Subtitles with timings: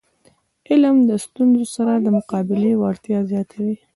[0.69, 3.75] علم د ستونزو سره د مقابلي وړتیا زیاتوي.